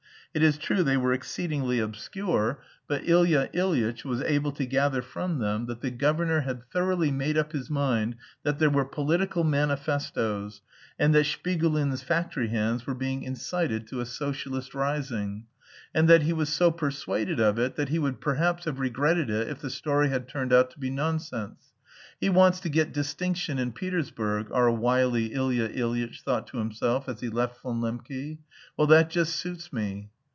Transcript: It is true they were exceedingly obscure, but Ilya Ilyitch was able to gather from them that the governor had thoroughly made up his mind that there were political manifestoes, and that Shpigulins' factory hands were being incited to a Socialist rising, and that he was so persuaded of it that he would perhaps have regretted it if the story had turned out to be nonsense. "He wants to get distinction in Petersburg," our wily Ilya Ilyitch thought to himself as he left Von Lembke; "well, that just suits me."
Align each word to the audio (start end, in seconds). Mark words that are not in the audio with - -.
It 0.33 0.43
is 0.43 0.57
true 0.57 0.81
they 0.81 0.95
were 0.95 1.11
exceedingly 1.11 1.79
obscure, 1.79 2.63
but 2.87 3.01
Ilya 3.05 3.49
Ilyitch 3.53 4.05
was 4.05 4.21
able 4.21 4.53
to 4.53 4.65
gather 4.65 5.01
from 5.01 5.39
them 5.39 5.65
that 5.65 5.81
the 5.81 5.91
governor 5.91 6.39
had 6.39 6.63
thoroughly 6.71 7.11
made 7.11 7.37
up 7.37 7.51
his 7.51 7.69
mind 7.69 8.15
that 8.43 8.57
there 8.57 8.69
were 8.69 8.85
political 8.85 9.43
manifestoes, 9.43 10.61
and 10.97 11.13
that 11.13 11.25
Shpigulins' 11.25 12.01
factory 12.01 12.47
hands 12.47 12.87
were 12.87 12.93
being 12.95 13.23
incited 13.23 13.87
to 13.87 13.99
a 13.99 14.05
Socialist 14.05 14.73
rising, 14.73 15.47
and 15.93 16.07
that 16.07 16.21
he 16.23 16.31
was 16.31 16.47
so 16.47 16.71
persuaded 16.71 17.41
of 17.41 17.59
it 17.59 17.75
that 17.75 17.89
he 17.89 17.99
would 17.99 18.21
perhaps 18.21 18.63
have 18.63 18.79
regretted 18.79 19.29
it 19.29 19.49
if 19.49 19.59
the 19.59 19.69
story 19.69 20.07
had 20.07 20.29
turned 20.29 20.53
out 20.53 20.71
to 20.71 20.79
be 20.79 20.89
nonsense. 20.89 21.73
"He 22.21 22.29
wants 22.29 22.61
to 22.61 22.69
get 22.69 22.93
distinction 22.93 23.59
in 23.59 23.73
Petersburg," 23.73 24.49
our 24.53 24.71
wily 24.71 25.33
Ilya 25.33 25.71
Ilyitch 25.77 26.21
thought 26.21 26.47
to 26.47 26.57
himself 26.59 27.09
as 27.09 27.19
he 27.19 27.27
left 27.27 27.61
Von 27.61 27.81
Lembke; 27.81 28.37
"well, 28.77 28.87
that 28.87 29.09
just 29.09 29.35
suits 29.35 29.73
me." 29.73 30.09